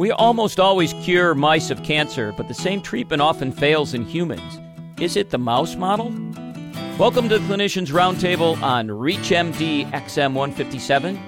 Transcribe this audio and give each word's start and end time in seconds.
We 0.00 0.10
almost 0.12 0.58
always 0.58 0.94
cure 1.02 1.34
mice 1.34 1.70
of 1.70 1.82
cancer, 1.82 2.32
but 2.34 2.48
the 2.48 2.54
same 2.54 2.80
treatment 2.80 3.20
often 3.20 3.52
fails 3.52 3.92
in 3.92 4.06
humans. 4.06 4.58
Is 4.98 5.14
it 5.14 5.28
the 5.28 5.36
mouse 5.36 5.76
model? 5.76 6.06
Welcome 6.96 7.28
to 7.28 7.38
the 7.38 7.44
Clinicians 7.44 7.88
Roundtable 7.88 8.62
on 8.62 8.88
ReachMD 8.88 9.90
XM 9.90 10.32
157. 10.32 11.18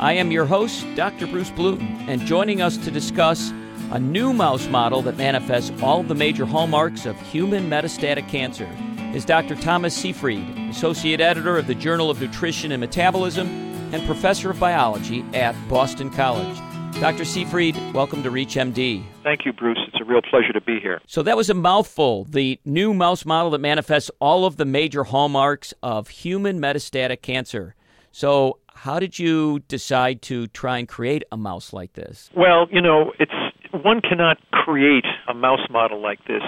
I 0.00 0.14
am 0.14 0.32
your 0.32 0.44
host, 0.44 0.84
Dr. 0.96 1.28
Bruce 1.28 1.50
Bloom, 1.50 1.80
and 2.08 2.20
joining 2.22 2.60
us 2.60 2.76
to 2.78 2.90
discuss 2.90 3.52
a 3.92 4.00
new 4.00 4.32
mouse 4.32 4.66
model 4.66 5.02
that 5.02 5.16
manifests 5.16 5.70
all 5.80 6.02
the 6.02 6.16
major 6.16 6.46
hallmarks 6.46 7.06
of 7.06 7.16
human 7.30 7.70
metastatic 7.70 8.28
cancer 8.28 8.68
is 9.14 9.24
Dr. 9.24 9.54
Thomas 9.54 9.94
Seyfried, 9.94 10.58
Associate 10.70 11.20
Editor 11.20 11.58
of 11.58 11.68
the 11.68 11.76
Journal 11.76 12.10
of 12.10 12.20
Nutrition 12.20 12.72
and 12.72 12.80
Metabolism 12.80 13.46
and 13.94 14.04
Professor 14.04 14.50
of 14.50 14.58
Biology 14.58 15.24
at 15.32 15.54
Boston 15.68 16.10
College. 16.10 16.75
Dr. 17.00 17.26
Seyfried, 17.26 17.76
welcome 17.92 18.22
to 18.22 18.30
ReachMD. 18.30 19.04
Thank 19.22 19.44
you, 19.44 19.52
Bruce. 19.52 19.78
It's 19.86 20.00
a 20.00 20.04
real 20.04 20.22
pleasure 20.22 20.54
to 20.54 20.62
be 20.62 20.80
here. 20.80 21.02
So 21.06 21.22
that 21.24 21.36
was 21.36 21.50
a 21.50 21.54
mouthful. 21.54 22.24
The 22.24 22.58
new 22.64 22.94
mouse 22.94 23.26
model 23.26 23.50
that 23.50 23.58
manifests 23.58 24.10
all 24.18 24.46
of 24.46 24.56
the 24.56 24.64
major 24.64 25.04
hallmarks 25.04 25.74
of 25.82 26.08
human 26.08 26.58
metastatic 26.58 27.20
cancer. 27.20 27.74
So, 28.12 28.60
how 28.68 28.98
did 28.98 29.18
you 29.18 29.58
decide 29.68 30.22
to 30.22 30.46
try 30.48 30.78
and 30.78 30.88
create 30.88 31.22
a 31.30 31.36
mouse 31.36 31.74
like 31.74 31.92
this? 31.92 32.30
Well, 32.34 32.66
you 32.70 32.80
know, 32.80 33.12
it's 33.18 33.32
one 33.72 34.00
cannot 34.00 34.38
create 34.50 35.04
a 35.28 35.34
mouse 35.34 35.68
model 35.70 36.00
like 36.00 36.24
this 36.26 36.42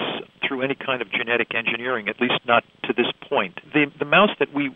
through 0.47 0.63
any 0.63 0.75
kind 0.75 1.03
of 1.03 1.11
genetic 1.11 1.53
engineering, 1.53 2.09
at 2.09 2.19
least 2.19 2.39
not 2.47 2.63
to 2.85 2.93
this 2.93 3.11
point. 3.29 3.59
The 3.71 3.85
the 3.99 4.05
mouse 4.05 4.31
that 4.39 4.51
we 4.51 4.71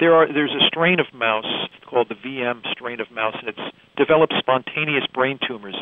there 0.00 0.14
are 0.14 0.32
there's 0.32 0.54
a 0.54 0.66
strain 0.66 1.00
of 1.00 1.06
mouse 1.12 1.68
called 1.88 2.08
the 2.08 2.14
VM 2.14 2.62
strain 2.72 3.00
of 3.00 3.10
mouse, 3.10 3.34
and 3.38 3.48
it's 3.48 3.76
develops 3.96 4.36
spontaneous 4.38 5.04
brain 5.12 5.38
tumors 5.46 5.76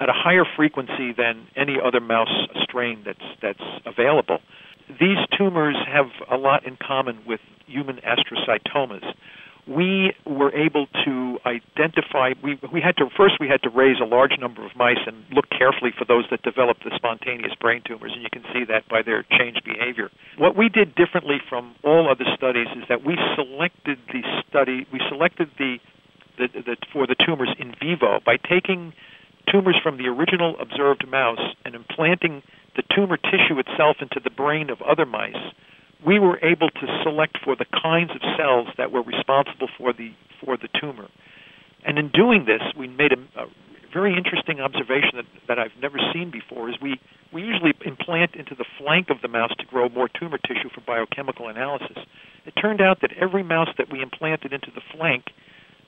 at 0.00 0.08
a 0.08 0.12
higher 0.12 0.44
frequency 0.56 1.12
than 1.16 1.46
any 1.56 1.76
other 1.82 2.00
mouse 2.00 2.48
strain 2.62 3.02
that's 3.04 3.24
that's 3.40 3.62
available. 3.86 4.38
These 4.88 5.18
tumors 5.36 5.76
have 5.86 6.06
a 6.30 6.36
lot 6.36 6.66
in 6.66 6.76
common 6.76 7.20
with 7.26 7.40
human 7.66 7.98
astrocytomas 7.98 9.04
we 9.66 10.12
were 10.26 10.52
able 10.54 10.86
to 11.04 11.38
identify 11.46 12.34
we 12.42 12.58
we 12.72 12.80
had 12.80 12.96
to 12.96 13.08
first 13.16 13.40
we 13.40 13.48
had 13.48 13.62
to 13.62 13.70
raise 13.70 13.96
a 14.00 14.04
large 14.04 14.32
number 14.38 14.64
of 14.64 14.76
mice 14.76 15.00
and 15.06 15.24
look 15.32 15.48
carefully 15.48 15.90
for 15.96 16.04
those 16.04 16.24
that 16.30 16.42
developed 16.42 16.84
the 16.84 16.92
spontaneous 16.94 17.54
brain 17.60 17.80
tumors 17.86 18.12
and 18.12 18.22
you 18.22 18.28
can 18.30 18.42
see 18.52 18.64
that 18.64 18.86
by 18.88 19.00
their 19.00 19.24
changed 19.30 19.64
behavior. 19.64 20.10
What 20.36 20.56
we 20.56 20.68
did 20.68 20.94
differently 20.94 21.40
from 21.48 21.74
all 21.82 22.10
other 22.10 22.24
studies 22.36 22.68
is 22.76 22.84
that 22.88 23.04
we 23.04 23.16
selected 23.34 23.98
the 24.12 24.22
study 24.46 24.86
we 24.92 25.00
selected 25.08 25.48
the 25.58 25.78
the, 26.36 26.48
the 26.52 26.76
for 26.92 27.06
the 27.06 27.16
tumors 27.24 27.54
in 27.58 27.74
vivo 27.80 28.20
by 28.24 28.36
taking 28.36 28.92
tumors 29.50 29.78
from 29.82 29.96
the 29.96 30.08
original 30.08 30.56
observed 30.60 31.08
mouse 31.08 31.54
and 31.64 31.74
implanting 31.74 32.42
the 32.76 32.82
tumor 32.94 33.16
tissue 33.16 33.58
itself 33.58 33.96
into 34.00 34.20
the 34.22 34.30
brain 34.30 34.68
of 34.68 34.82
other 34.82 35.06
mice 35.06 35.52
we 36.06 36.18
were 36.18 36.38
able 36.44 36.70
to 36.70 36.86
select 37.02 37.38
for 37.42 37.56
the 37.56 37.66
kinds 37.66 38.10
of 38.10 38.20
cells 38.36 38.68
that 38.76 38.92
were 38.92 39.02
responsible 39.02 39.68
for 39.78 39.92
the 39.92 40.12
for 40.44 40.56
the 40.56 40.68
tumor. 40.80 41.08
And 41.84 41.98
in 41.98 42.10
doing 42.10 42.44
this, 42.46 42.62
we 42.76 42.88
made 42.88 43.12
a, 43.12 43.40
a 43.40 43.46
very 43.92 44.16
interesting 44.16 44.60
observation 44.60 45.16
that, 45.16 45.26
that 45.48 45.58
I've 45.58 45.76
never 45.80 45.98
seen 46.12 46.30
before. 46.30 46.68
Is 46.68 46.76
we 46.80 47.00
we 47.32 47.42
usually 47.42 47.72
implant 47.84 48.34
into 48.34 48.54
the 48.54 48.64
flank 48.78 49.10
of 49.10 49.22
the 49.22 49.28
mouse 49.28 49.52
to 49.58 49.66
grow 49.66 49.88
more 49.88 50.08
tumor 50.08 50.38
tissue 50.38 50.68
for 50.74 50.80
biochemical 50.80 51.48
analysis. 51.48 51.98
It 52.46 52.54
turned 52.60 52.80
out 52.80 53.00
that 53.00 53.12
every 53.20 53.42
mouse 53.42 53.70
that 53.78 53.90
we 53.90 54.02
implanted 54.02 54.52
into 54.52 54.70
the 54.74 54.82
flank 54.94 55.24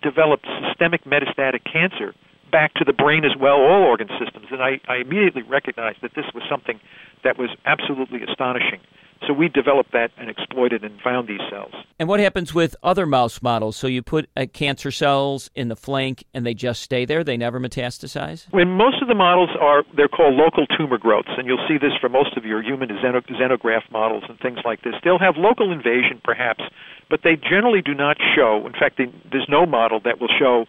developed 0.02 0.46
systemic 0.66 1.04
metastatic 1.04 1.64
cancer 1.70 2.14
back 2.50 2.74
to 2.74 2.84
the 2.84 2.92
brain 2.92 3.24
as 3.24 3.36
well, 3.38 3.56
all 3.56 3.82
organ 3.82 4.08
systems. 4.22 4.46
And 4.50 4.62
I, 4.62 4.80
I 4.88 4.96
immediately 4.96 5.42
recognized 5.42 5.98
that 6.02 6.12
this 6.14 6.26
was 6.34 6.42
something 6.48 6.80
that 7.24 7.38
was 7.38 7.50
absolutely 7.64 8.22
astonishing. 8.22 8.80
So 9.26 9.32
we 9.32 9.48
developed 9.48 9.92
that 9.92 10.10
and 10.18 10.28
exploited 10.28 10.84
and 10.84 11.00
found 11.00 11.28
these 11.28 11.40
cells. 11.50 11.72
And 11.98 12.08
what 12.08 12.20
happens 12.20 12.54
with 12.54 12.76
other 12.82 13.06
mouse 13.06 13.40
models? 13.42 13.76
So 13.76 13.86
you 13.86 14.02
put 14.02 14.28
uh, 14.36 14.46
cancer 14.52 14.90
cells 14.90 15.50
in 15.54 15.68
the 15.68 15.76
flank 15.76 16.24
and 16.34 16.44
they 16.44 16.54
just 16.54 16.82
stay 16.82 17.04
there; 17.04 17.24
they 17.24 17.36
never 17.36 17.58
metastasize. 17.58 18.46
When 18.52 18.70
most 18.70 19.00
of 19.02 19.08
the 19.08 19.14
models 19.14 19.50
are, 19.60 19.84
they're 19.96 20.08
called 20.08 20.34
local 20.34 20.66
tumor 20.66 20.98
growths, 20.98 21.30
and 21.38 21.46
you'll 21.46 21.66
see 21.66 21.78
this 21.78 21.92
for 22.00 22.08
most 22.08 22.36
of 22.36 22.44
your 22.44 22.62
human 22.62 22.88
xenograft 22.88 23.90
models 23.90 24.24
and 24.28 24.38
things 24.40 24.58
like 24.64 24.82
this. 24.82 24.94
They'll 25.02 25.18
have 25.18 25.36
local 25.36 25.72
invasion, 25.72 26.20
perhaps, 26.22 26.62
but 27.08 27.20
they 27.24 27.36
generally 27.36 27.82
do 27.82 27.94
not 27.94 28.18
show. 28.34 28.66
In 28.66 28.72
fact, 28.72 28.98
they, 28.98 29.06
there's 29.30 29.48
no 29.48 29.66
model 29.66 30.00
that 30.04 30.20
will 30.20 30.32
show 30.38 30.66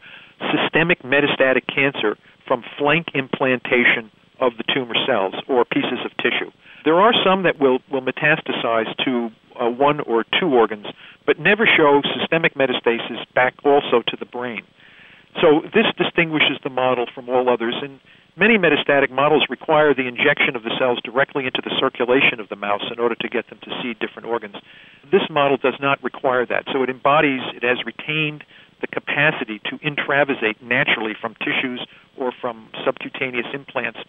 systemic 0.52 1.02
metastatic 1.03 1.68
cancer 1.74 2.18
from 2.47 2.63
flank 2.78 3.07
implantation 3.13 4.12
of 4.40 4.53
the 4.58 4.64
tumor 4.74 4.96
cells 5.06 5.34
or 5.48 5.66
pieces 5.66 6.00
of 6.06 6.12
tissue. 6.18 6.52
There 6.86 7.00
are 7.00 7.14
some 7.25 7.44
that 7.44 7.59
will, 7.59 7.80
will 7.92 8.02
metastasize 8.02 8.96
to 9.06 9.30
uh, 9.59 9.70
one 9.70 10.00
or 10.02 10.24
two 10.40 10.48
organs, 10.48 10.86
but 11.25 11.40
never 11.40 11.66
show 11.66 12.02
systemic 12.18 12.53
metastasis 12.56 13.25
back 13.34 13.56
also 13.66 14.03
to 14.08 14.18
the 14.18 14.25
brain. 14.25 14.62
So 15.42 15.62
this 15.74 15.86
distinguishes 15.98 16.58
the 16.64 16.70
model 16.70 17.06
from 17.14 17.30
all 17.30 17.50
others, 17.50 17.75
and 17.81 18.00
many 18.36 18.58
metastatic 18.58 19.12
models 19.12 19.46
require 19.50 19.94
the 19.94 20.08
injection 20.08 20.56
of 20.56 20.64
the 20.64 20.72
cells 20.80 21.00
directly 21.04 21.46
into 21.46 21.62
the 21.64 21.75
circulation 21.80 22.40
of 22.40 22.50
the 22.50 22.56
mouse 22.56 22.84
in 22.92 23.00
order 23.00 23.16
to 23.16 23.30
get 23.30 23.50
them 23.50 23.59
to 23.64 23.69
seed 23.81 24.00
different 24.00 24.28
organs. 24.28 24.56
This 25.12 25.30
model 25.30 25.58
does 25.58 25.75
not 25.80 26.04
require 26.04 26.46
that, 26.46 26.66
so 26.74 26.81
it 26.81 26.90
embodies, 26.90 27.42
it 27.54 27.64
has 27.64 27.78
retained 27.86 28.44
the 28.82 28.88
capacity 28.88 29.60
to 29.66 29.78
intravasate 29.80 30.62
naturally 30.62 31.14
from 31.20 31.36
tissues 31.36 31.86
or 32.18 32.32
from 32.42 32.70
subcutaneous 32.86 33.48
implants 33.54 34.00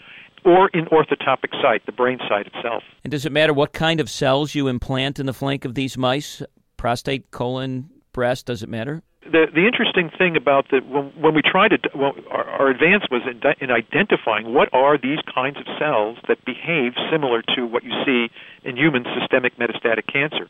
or 0.45 0.69
in 0.69 0.87
orthotopic 0.87 1.53
site, 1.61 1.85
the 1.87 1.93
brain 1.93 2.19
site 2.29 2.47
itself. 2.47 2.83
And 3.05 3.11
does 3.11 3.27
it 3.27 3.33
matter 3.33 3.53
what 3.53 3.73
kind 3.73 4.01
of 4.01 4.09
cells 4.11 4.55
you 4.55 4.69
implant 4.69 5.19
in 5.19 5.27
the 5.27 5.33
flank 5.33 5.65
of 5.65 5.75
these 5.75 5.97
mice? 5.99 6.43
Prostate, 6.77 7.31
colon, 7.31 7.91
breast, 8.13 8.47
does 8.47 8.63
it 8.63 8.69
matter? 8.69 9.03
The, 9.23 9.47
the 9.53 9.67
interesting 9.67 10.11
thing 10.17 10.37
about 10.37 10.71
the 10.71 10.79
when, 10.79 11.13
when 11.21 11.35
we 11.35 11.43
tried 11.43 11.69
to 11.69 11.79
well, 11.95 12.15
our, 12.31 12.45
our 12.45 12.69
advance 12.69 13.05
was 13.11 13.23
in, 13.29 13.43
in 13.61 13.71
identifying 13.71 14.55
what 14.55 14.73
are 14.73 14.97
these 14.97 15.19
kinds 15.35 15.59
of 15.59 15.67
cells 15.79 16.17
that 16.29 16.43
behave 16.47 16.93
similar 17.11 17.43
to 17.55 17.67
what 17.67 17.85
you 17.85 17.93
see 18.07 18.31
in 18.65 18.77
human 18.77 19.05
systemic 19.19 19.59
metastatic 19.59 20.11
cancer. 20.11 20.49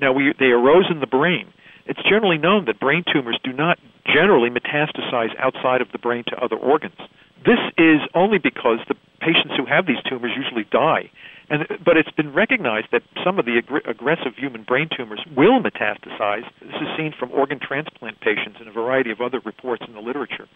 Now 0.00 0.12
we, 0.12 0.32
they 0.38 0.46
arose 0.46 0.86
in 0.90 1.00
the 1.00 1.06
brain. 1.06 1.52
It's 1.86 2.02
generally 2.02 2.38
known 2.38 2.64
that 2.66 2.80
brain 2.80 3.04
tumors 3.10 3.38
do 3.42 3.52
not 3.52 3.78
generally 4.06 4.50
metastasize 4.50 5.34
outside 5.38 5.80
of 5.80 5.92
the 5.92 5.98
brain 5.98 6.24
to 6.28 6.36
other 6.36 6.56
organs. 6.56 6.98
This 7.44 7.62
is 7.78 8.00
only 8.14 8.38
because 8.38 8.80
the 8.88 8.96
patients 9.20 9.54
who 9.56 9.66
have 9.66 9.86
these 9.86 10.02
tumors 10.08 10.32
usually 10.36 10.64
die. 10.70 11.10
And, 11.48 11.66
but 11.84 11.96
it's 11.96 12.10
been 12.10 12.32
recognized 12.32 12.88
that 12.90 13.02
some 13.24 13.38
of 13.38 13.46
the 13.46 13.58
ag- 13.58 13.86
aggressive 13.86 14.34
human 14.36 14.64
brain 14.64 14.88
tumors 14.94 15.22
will 15.36 15.62
metastasize. 15.62 16.42
This 16.60 16.74
is 16.82 16.88
seen 16.96 17.14
from 17.16 17.30
organ 17.30 17.60
transplant 17.60 18.18
patients 18.20 18.58
and 18.58 18.68
a 18.68 18.72
variety 18.72 19.12
of 19.12 19.20
other 19.20 19.40
reports 19.44 19.84
in 19.86 19.94
the 19.94 20.00
literature. 20.00 20.48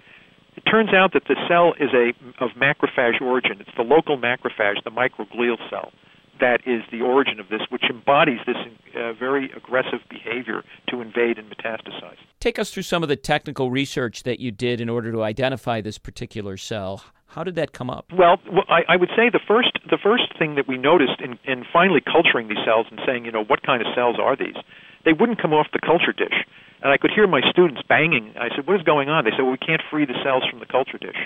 It 0.57 0.69
turns 0.69 0.93
out 0.93 1.13
that 1.13 1.25
the 1.29 1.37
cell 1.47 1.75
is 1.79 1.91
a 1.95 2.11
of 2.43 2.51
macrophage 2.59 3.21
origin. 3.21 3.61
It's 3.61 3.71
the 3.77 3.85
local 3.85 4.19
macrophage, 4.19 4.83
the 4.83 4.91
microglial 4.91 5.59
cell 5.71 5.93
that 6.41 6.61
is 6.67 6.83
the 6.91 7.01
origin 7.01 7.41
of 7.41 7.49
this, 7.49 7.61
which 7.71 7.85
embodies 7.91 8.41
this 8.47 8.57
uh, 8.97 9.13
very 9.13 9.51
aggressive 9.57 10.01
behavior 10.09 10.63
to 10.89 11.01
invade 11.01 11.39
and 11.39 11.51
metastasize. 11.51 12.17
Take 12.41 12.59
us 12.59 12.71
through 12.71 12.85
some 12.85 13.03
of 13.03 13.09
the 13.09 13.17
technical 13.17 13.71
research 13.71 14.25
that 14.25 14.41
you 14.41 14.51
did 14.51 14.81
in 14.81 14.89
order 14.89 15.13
to 15.13 15.23
identify 15.23 15.81
this 15.81 15.99
particular 15.99 16.57
cell. 16.57 17.05
How 17.27 17.45
did 17.45 17.55
that 17.55 17.73
come 17.73 17.91
up? 17.91 18.07
Well, 18.13 18.39
I, 18.69 18.83
I 18.89 18.97
would 18.97 19.11
say 19.11 19.31
the 19.31 19.41
first 19.47 19.79
the 19.89 19.99
first 20.03 20.37
thing 20.37 20.57
that 20.57 20.67
we 20.67 20.77
noticed 20.77 21.21
in, 21.23 21.39
in 21.45 21.65
finally 21.73 22.01
culturing 22.01 22.49
these 22.49 22.59
cells 22.65 22.87
and 22.91 22.99
saying, 23.07 23.25
you 23.25 23.31
know, 23.31 23.45
what 23.45 23.63
kind 23.63 23.81
of 23.81 23.89
cells 23.95 24.17
are 24.21 24.35
these? 24.35 24.57
They 25.05 25.13
wouldn't 25.13 25.41
come 25.41 25.53
off 25.53 25.69
the 25.73 25.79
culture 25.79 26.13
dish, 26.13 26.45
and 26.83 26.91
I 26.93 26.97
could 26.97 27.13
hear 27.15 27.27
my 27.27 27.41
students 27.49 27.83
banging. 27.89 28.35
I 28.37 28.49
said, 28.55 28.67
"What 28.67 28.77
is 28.77 28.83
going 28.83 29.09
on?" 29.09 29.25
They 29.25 29.31
said, 29.31 29.43
"Well, 29.47 29.53
we 29.53 29.63
can't 29.63 29.81
free 29.91 30.05
the 30.05 30.19
cells 30.23 30.43
from 30.51 30.59
the 30.59 30.67
culture 30.67 30.99
dish." 30.99 31.17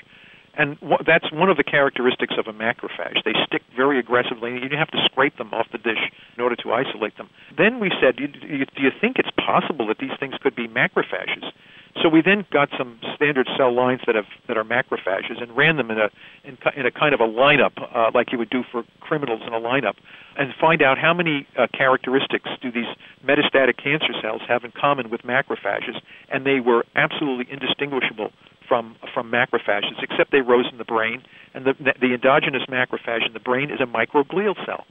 And 0.56 0.78
wh- 0.78 1.02
that's 1.04 1.30
one 1.32 1.50
of 1.50 1.56
the 1.56 1.64
characteristics 1.64 2.34
of 2.38 2.46
a 2.46 2.52
macrophage. 2.52 3.22
They 3.24 3.34
stick 3.46 3.62
very 3.76 3.98
aggressively, 3.98 4.52
and 4.52 4.70
you 4.70 4.76
have 4.78 4.90
to 4.90 5.02
scrape 5.04 5.36
them 5.36 5.52
off 5.52 5.66
the 5.72 5.78
dish 5.78 6.10
in 6.36 6.42
order 6.42 6.56
to 6.56 6.72
isolate 6.72 7.16
them. 7.16 7.28
Then 7.56 7.80
we 7.80 7.90
said, 8.00 8.16
do 8.16 8.22
you, 8.22 8.28
do 8.28 8.82
you 8.82 8.90
think 9.00 9.18
it's 9.18 9.30
possible 9.36 9.86
that 9.88 9.98
these 9.98 10.14
things 10.20 10.34
could 10.42 10.54
be 10.54 10.68
macrophages? 10.68 11.50
So 12.02 12.08
we 12.08 12.22
then 12.22 12.44
got 12.50 12.70
some 12.76 12.98
standard 13.14 13.48
cell 13.56 13.72
lines 13.72 14.00
that 14.06 14.14
have 14.16 14.26
that 14.48 14.56
are 14.56 14.64
macrophages 14.64 15.40
and 15.40 15.56
ran 15.56 15.76
them 15.76 15.90
in 15.90 15.98
a 15.98 16.10
in, 16.42 16.58
in 16.76 16.86
a 16.86 16.90
kind 16.90 17.14
of 17.14 17.20
a 17.20 17.26
lineup, 17.26 17.72
uh, 17.94 18.10
like 18.12 18.32
you 18.32 18.38
would 18.38 18.50
do 18.50 18.64
for 18.70 18.82
criminals 19.00 19.42
in 19.46 19.52
a 19.52 19.60
lineup, 19.60 19.94
and 20.36 20.52
find 20.60 20.82
out 20.82 20.98
how 20.98 21.14
many 21.14 21.46
uh, 21.56 21.66
characteristics 21.72 22.50
do 22.60 22.72
these 22.72 22.90
metastatic 23.24 23.76
cancer 23.76 24.12
cells 24.20 24.42
have 24.48 24.64
in 24.64 24.72
common 24.72 25.08
with 25.08 25.22
macrophages, 25.22 26.00
and 26.30 26.44
they 26.44 26.58
were 26.58 26.84
absolutely 26.96 27.46
indistinguishable 27.50 28.32
from 28.68 28.96
from 29.14 29.30
macrophages, 29.30 30.02
except 30.02 30.32
they 30.32 30.40
rose 30.40 30.66
in 30.72 30.78
the 30.78 30.84
brain, 30.84 31.22
and 31.54 31.64
the 31.64 31.74
the 32.00 32.12
endogenous 32.12 32.64
macrophage 32.68 33.24
in 33.24 33.34
the 33.34 33.40
brain 33.40 33.70
is 33.70 33.80
a 33.80 33.86
microglial 33.86 34.56
cell. 34.66 34.84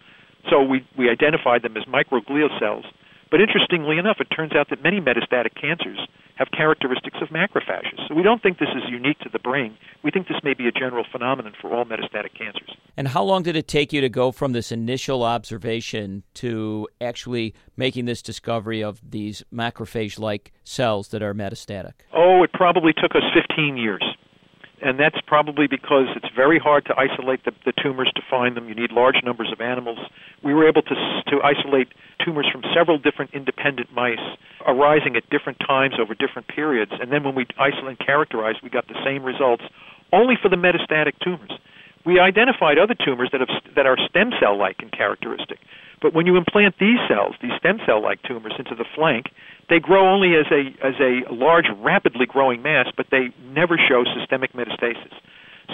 So 0.50 0.64
we 0.64 0.88
we 0.98 1.10
identified 1.10 1.64
them 1.64 1.76
as 1.76 1.84
microglial 1.84 2.58
cells 2.60 2.86
But 3.33 3.41
interestingly 3.41 3.97
enough, 3.97 4.18
it 4.19 4.27
turns 4.27 4.53
out 4.53 4.69
that 4.69 4.83
many 4.83 5.01
metastatic 5.01 5.59
cancers 5.59 5.97
have 6.35 6.50
characteristics 6.56 7.18
of 7.19 7.30
macrophages. 7.30 8.07
So 8.07 8.13
we 8.13 8.21
don't 8.21 8.44
think 8.44 8.59
this 8.59 8.69
is 8.75 8.83
unique 8.88 9.18
to 9.21 9.30
the 9.33 9.39
brain. 9.39 9.75
We 10.03 10.12
think 10.12 10.27
this 10.27 10.38
may 10.44 10.53
be 10.53 10.68
a 10.68 10.71
general 10.71 11.03
phenomenon 11.12 11.53
for 11.59 11.74
all 11.74 11.83
metastatic 11.83 12.38
cancers. 12.38 12.77
And 12.95 13.07
how 13.07 13.24
long 13.24 13.41
did 13.41 13.56
it 13.56 13.68
take 13.68 13.91
you 13.91 14.01
to 14.01 14.09
go 14.09 14.31
from 14.31 14.51
this 14.51 14.71
initial 14.71 15.24
observation 15.24 16.21
to 16.35 16.88
actually 17.01 17.56
making 17.75 18.06
this 18.06 18.21
discovery 18.21 18.83
of 18.83 19.01
these 19.03 19.44
macrophage 19.51 20.19
like 20.19 20.53
cells 20.63 21.07
that 21.07 21.24
are 21.24 21.33
metastatic? 21.33 21.94
Oh, 22.13 22.44
it 22.44 22.53
probably 22.53 22.94
took 22.94 23.15
us 23.15 23.24
15 23.33 23.77
years 23.77 24.03
and 24.83 25.00
that's 25.00 25.18
probably 25.25 25.68
because 25.68 26.07
it's 26.15 26.30
very 26.35 26.59
hard 26.59 26.85
to 26.85 26.94
isolate 26.97 27.45
the, 27.45 27.53
the 27.65 27.74
tumors 27.81 28.12
to 28.15 28.21
find 28.30 28.57
them. 28.57 28.68
You 28.68 28.75
need 28.75 28.91
large 28.91 29.15
numbers 29.24 29.50
of 29.51 29.62
animals. 29.62 30.00
We 30.44 30.53
were 30.53 30.68
able 30.68 30.81
to 30.83 30.95
to 30.95 31.41
isolate 31.41 31.88
tumors 32.24 32.47
from 32.51 32.63
several 32.75 32.97
different 32.97 33.33
independent 33.33 33.94
mice 33.94 34.19
arising 34.68 35.15
at 35.15 35.30
different 35.30 35.59
times 35.59 35.95
over 36.00 36.13
different 36.13 36.47
periods, 36.47 36.91
and 37.00 37.12
then 37.12 37.24
when 37.24 37.35
we 37.35 37.47
isolate 37.57 37.97
and 37.97 38.00
characterize, 38.00 38.56
we 38.62 38.69
got 38.69 38.88
the 38.88 39.00
same 39.03 39.24
results 39.24 39.63
only 40.12 40.35
for 40.41 40.50
the 40.50 40.56
metastatic 40.56 41.13
tumors. 41.24 41.51
We 42.06 42.19
identified 42.19 42.77
other 42.77 42.95
tumors 42.95 43.30
that 43.31 43.39
have 43.39 43.50
that 43.75 43.85
are 43.85 43.97
stem 44.09 44.31
cell 44.39 44.57
like 44.57 44.81
in 44.81 44.89
characteristic. 44.89 45.59
But 46.01 46.13
when 46.13 46.25
you 46.25 46.36
implant 46.38 46.75
these 46.80 47.00
cells, 47.07 47.36
these 47.42 47.54
stem 47.57 47.80
cell 47.86 48.01
like 48.01 48.22
tumors 48.24 48.54
into 48.57 48.75
the 48.75 48.86
flank, 48.95 49.28
they 49.69 49.80
grow 49.80 50.07
only 50.07 50.36
as 50.36 50.45
a 50.51 50.74
as 50.86 50.95
a 51.00 51.22
large 51.34 51.68
rapidly 51.78 52.25
growing 52.25 52.62
mass, 52.62 52.88
but 52.95 53.07
they 53.12 53.30
never 53.54 53.78
show 53.78 54.04
systemic 54.18 54.54
metastasis. 54.54 55.13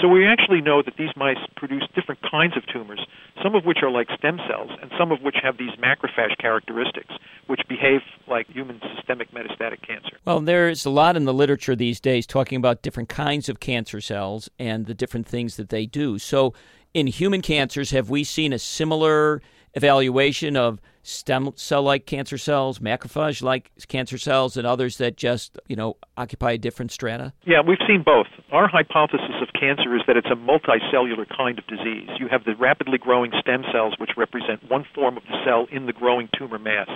So 0.01 0.07
we 0.07 0.25
actually 0.25 0.61
know 0.61 0.81
that 0.83 0.95
these 0.97 1.09
mice 1.15 1.37
produce 1.55 1.83
different 1.95 2.21
kinds 2.21 2.55
of 2.55 2.65
tumors, 2.67 3.05
some 3.43 3.55
of 3.55 3.65
which 3.65 3.79
are 3.81 3.89
like 3.89 4.07
stem 4.17 4.39
cells, 4.47 4.71
and 4.81 4.91
some 4.97 5.11
of 5.11 5.21
which 5.21 5.37
have 5.41 5.57
these 5.57 5.71
macrophage 5.71 6.37
characteristics, 6.39 7.13
which 7.47 7.61
behave 7.67 8.01
like 8.27 8.47
human 8.47 8.79
systemic 8.95 9.31
metastatic 9.31 9.81
cancer. 9.85 10.17
Well, 10.25 10.41
there's 10.41 10.85
a 10.85 10.89
lot 10.89 11.17
in 11.17 11.25
the 11.25 11.33
literature 11.33 11.75
these 11.75 11.99
days 11.99 12.27
talking 12.27 12.57
about 12.57 12.81
different 12.81 13.09
kinds 13.09 13.49
of 13.49 13.59
cancer 13.59 13.99
cells 13.99 14.49
and 14.59 14.85
the 14.85 14.93
different 14.93 15.27
things 15.27 15.57
that 15.57 15.69
they 15.69 15.85
do. 15.85 16.19
So, 16.19 16.53
in 16.93 17.07
human 17.07 17.41
cancers, 17.41 17.91
have 17.91 18.09
we 18.09 18.23
seen 18.23 18.53
a 18.53 18.59
similar 18.59 19.41
evaluation 19.73 20.57
of 20.57 20.79
stem 21.03 21.51
cell 21.55 21.83
like 21.83 22.05
cancer 22.05 22.37
cells, 22.37 22.79
macrophage 22.79 23.41
like 23.41 23.71
cancer 23.87 24.17
cells, 24.17 24.57
and 24.57 24.67
others 24.67 24.97
that 24.97 25.17
just, 25.17 25.57
you 25.67 25.75
know, 25.75 25.97
occupy 26.17 26.51
a 26.51 26.57
different 26.57 26.91
strata? 26.91 27.33
Yeah, 27.45 27.61
we've 27.65 27.81
seen 27.87 28.03
both. 28.05 28.27
Our 28.51 28.67
hypothesis 28.67 29.41
of 29.41 29.49
cancer 29.59 29.95
is 29.95 30.01
that 30.07 30.17
it's 30.17 30.27
a 30.27 30.35
multicellular 30.35 31.25
kind 31.35 31.57
of 31.57 31.65
disease. 31.67 32.09
You 32.19 32.27
have 32.29 32.43
the 32.43 32.55
rapidly 32.55 32.97
growing 32.97 33.31
stem 33.39 33.63
cells, 33.71 33.95
which 33.99 34.11
represent 34.17 34.69
one 34.69 34.85
form 34.93 35.17
of 35.17 35.23
the 35.23 35.37
cell 35.45 35.67
in 35.71 35.85
the 35.85 35.93
growing 35.93 36.29
tumor 36.37 36.59
mass. 36.59 36.89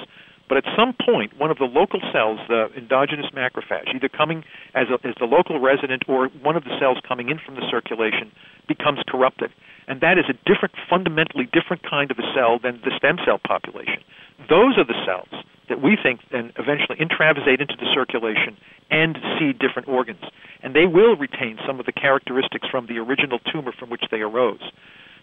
But 0.49 0.57
at 0.57 0.65
some 0.75 0.93
point, 0.93 1.39
one 1.39 1.51
of 1.51 1.57
the 1.57 1.65
local 1.65 1.99
cells, 2.11 2.39
the 2.47 2.67
endogenous 2.75 3.27
macrophage, 3.33 3.95
either 3.95 4.09
coming 4.09 4.43
as, 4.75 4.87
a, 4.91 4.99
as 5.07 5.15
the 5.19 5.25
local 5.25 5.59
resident 5.59 6.03
or 6.07 6.27
one 6.43 6.55
of 6.55 6.63
the 6.63 6.77
cells 6.79 6.97
coming 7.07 7.29
in 7.29 7.39
from 7.39 7.55
the 7.55 7.65
circulation, 7.71 8.31
becomes 8.67 8.99
corrupted. 9.07 9.51
And 9.87 10.01
that 10.01 10.17
is 10.17 10.25
a 10.29 10.33
different, 10.47 10.75
fundamentally 10.89 11.47
different 11.51 11.83
kind 11.83 12.11
of 12.11 12.19
a 12.19 12.27
cell 12.35 12.59
than 12.59 12.81
the 12.83 12.91
stem 12.97 13.17
cell 13.25 13.39
population. 13.39 14.03
Those 14.49 14.77
are 14.77 14.85
the 14.85 14.99
cells 15.05 15.43
that 15.69 15.81
we 15.81 15.97
think 16.01 16.19
then 16.31 16.51
eventually 16.59 16.99
intravasate 16.99 17.61
into 17.61 17.75
the 17.79 17.87
circulation 17.93 18.57
and 18.91 19.17
seed 19.39 19.59
different 19.59 19.87
organs. 19.87 20.23
And 20.61 20.75
they 20.75 20.85
will 20.85 21.15
retain 21.15 21.57
some 21.65 21.79
of 21.79 21.85
the 21.85 21.91
characteristics 21.91 22.67
from 22.69 22.87
the 22.87 22.99
original 22.99 23.39
tumor 23.39 23.71
from 23.71 23.89
which 23.89 24.03
they 24.11 24.19
arose. 24.19 24.61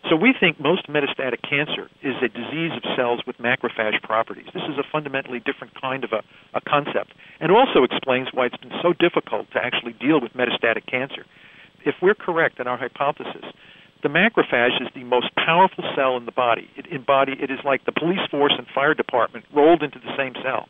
So 0.08 0.17
we 0.17 0.35
think 0.38 0.58
most 0.58 0.88
metastatic 0.88 1.43
cancer 1.43 1.91
is 2.02 2.17
a 2.23 2.29
disease 2.29 2.73
of 2.73 2.82
cells 2.97 3.20
with 3.26 3.37
macrophage 3.37 4.02
properties. 4.02 4.47
This 4.55 4.64
is 4.64 4.79
a 4.79 4.85
fundamentally 4.91 5.41
different 5.41 5.79
kind 5.81 6.05
of 6.05 6.12
a, 6.12 6.23
a 6.55 6.61
concept, 6.61 7.12
and 7.38 7.52
also 7.52 7.85
explains 7.85 8.29
why 8.32 8.47
it's 8.47 8.56
been 8.56 8.73
so 8.82 8.94
difficult 8.94 9.50
to 9.52 9.58
actually 9.62 9.93
deal 9.93 10.20
with 10.20 10.32
metastatic 10.32 10.87
cancer. 10.87 11.26
If 11.85 11.97
we're 12.00 12.14
correct 12.14 12.61
in 12.61 12.67
our 12.67 12.79
hypothesis, 12.79 13.44
the 14.02 14.08
macrophage 14.08 14.81
is 14.81 14.88
the 14.94 15.05
most 15.05 15.29
powerful 15.37 15.85
cell 15.94 16.17
in 16.17 16.25
the 16.25 16.32
body. 16.32 16.70
It, 16.76 16.87
in 16.87 17.02
body, 17.02 17.37
it 17.38 17.50
is 17.50 17.58
like 17.64 17.85
the 17.85 17.93
police 17.93 18.25
force 18.31 18.55
and 18.56 18.67
fire 18.75 18.94
department 18.94 19.44
rolled 19.55 19.82
into 19.82 19.99
the 19.99 20.17
same 20.17 20.32
cell. 20.43 20.69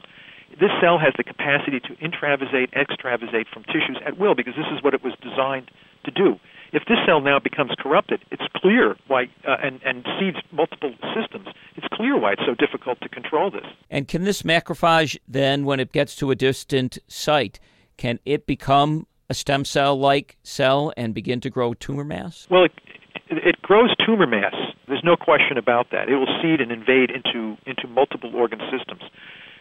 This 0.58 0.70
cell 0.82 0.98
has 0.98 1.14
the 1.16 1.22
capacity 1.22 1.78
to 1.78 1.94
intravasate, 2.02 2.74
extravasate 2.74 3.46
from 3.54 3.62
tissues 3.64 3.98
at 4.04 4.18
will 4.18 4.34
because 4.34 4.54
this 4.56 4.66
is 4.74 4.82
what 4.82 4.94
it 4.94 5.04
was 5.04 5.14
designed 5.22 5.70
to 6.04 6.10
do. 6.10 6.40
If 6.72 6.84
this 6.86 6.98
cell 7.04 7.20
now 7.20 7.38
becomes 7.40 7.72
corrupted, 7.78 8.24
it's 8.30 8.42
clear 8.56 8.96
why, 9.08 9.24
uh, 9.46 9.56
and, 9.62 9.80
and 9.84 10.06
seeds 10.18 10.38
multiple 10.52 10.94
systems, 11.14 11.48
it's 11.76 11.86
clear 11.92 12.18
why 12.18 12.32
it's 12.32 12.42
so 12.46 12.54
difficult 12.54 13.00
to 13.00 13.08
control 13.08 13.50
this. 13.50 13.66
And 13.90 14.06
can 14.06 14.24
this 14.24 14.42
macrophage 14.42 15.18
then, 15.26 15.64
when 15.64 15.80
it 15.80 15.92
gets 15.92 16.14
to 16.16 16.30
a 16.30 16.36
distant 16.36 16.98
site, 17.08 17.58
can 17.96 18.20
it 18.24 18.46
become 18.46 19.06
a 19.28 19.34
stem 19.34 19.64
cell 19.64 19.98
like 19.98 20.36
cell 20.42 20.92
and 20.96 21.12
begin 21.12 21.40
to 21.40 21.50
grow 21.50 21.74
tumor 21.74 22.04
mass? 22.04 22.46
Well, 22.50 22.64
it, 22.64 22.72
it 23.28 23.62
grows 23.62 23.94
tumor 24.06 24.26
mass. 24.26 24.54
There's 24.86 25.04
no 25.04 25.16
question 25.16 25.56
about 25.58 25.90
that. 25.90 26.08
It 26.08 26.16
will 26.16 26.40
seed 26.42 26.60
and 26.60 26.70
invade 26.70 27.10
into, 27.10 27.56
into 27.66 27.86
multiple 27.88 28.34
organ 28.34 28.60
systems. 28.70 29.02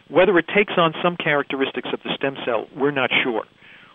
Whether 0.08 0.36
it 0.38 0.46
takes 0.54 0.72
on 0.76 0.92
some 1.02 1.16
characteristics 1.16 1.88
of 1.92 2.00
the 2.02 2.10
stem 2.16 2.36
cell, 2.44 2.66
we're 2.76 2.90
not 2.90 3.10
sure. 3.22 3.44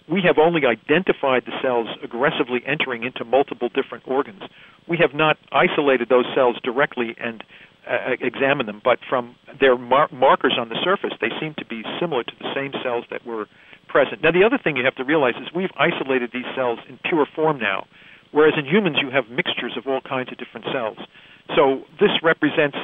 We 0.09 0.21
have 0.25 0.37
only 0.37 0.65
identified 0.65 1.43
the 1.45 1.53
cells 1.61 1.87
aggressively 2.03 2.61
entering 2.65 3.03
into 3.03 3.25
multiple 3.25 3.69
different 3.69 4.07
organs. 4.07 4.43
We 4.87 4.97
have 4.97 5.13
not 5.13 5.37
isolated 5.51 6.09
those 6.09 6.25
cells 6.35 6.57
directly 6.63 7.15
and 7.17 7.43
uh, 7.89 8.13
examined 8.21 8.69
them, 8.69 8.81
but 8.83 8.99
from 9.09 9.35
their 9.59 9.77
mar- 9.77 10.09
markers 10.11 10.57
on 10.59 10.69
the 10.69 10.77
surface, 10.83 11.13
they 11.21 11.29
seem 11.39 11.55
to 11.57 11.65
be 11.65 11.83
similar 11.99 12.23
to 12.23 12.33
the 12.39 12.53
same 12.53 12.71
cells 12.83 13.05
that 13.09 13.25
were 13.25 13.45
present. 13.87 14.21
Now, 14.21 14.31
the 14.31 14.43
other 14.43 14.57
thing 14.57 14.77
you 14.77 14.85
have 14.85 14.95
to 14.95 15.03
realize 15.03 15.35
is 15.41 15.49
we've 15.55 15.73
isolated 15.77 16.31
these 16.33 16.49
cells 16.55 16.79
in 16.89 16.99
pure 17.09 17.25
form 17.35 17.59
now 17.59 17.85
Whereas 18.35 18.55
in 18.59 18.65
humans, 18.65 18.97
you 18.99 19.09
have 19.11 19.31
mixtures 19.31 19.77
of 19.77 19.87
all 19.87 20.01
kinds 20.01 20.29
of 20.29 20.37
different 20.37 20.67
cells. 20.67 20.97
So 21.55 21.87
this 22.03 22.11
represents 22.21 22.75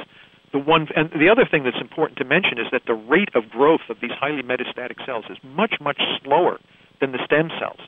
the 0.50 0.58
one. 0.58 0.88
And 0.96 1.12
the 1.12 1.28
other 1.28 1.44
thing 1.44 1.62
that's 1.62 1.76
important 1.78 2.16
to 2.18 2.24
mention 2.24 2.56
is 2.56 2.72
that 2.72 2.88
the 2.88 2.96
rate 2.96 3.28
of 3.34 3.50
growth 3.50 3.84
of 3.90 4.00
these 4.00 4.16
highly 4.16 4.42
metastatic 4.42 5.04
cells 5.04 5.26
is 5.28 5.36
much, 5.44 5.74
much 5.78 6.00
slower 6.24 6.56
than 7.02 7.10
the 7.10 7.20
stem 7.26 7.50
cells. 7.58 7.82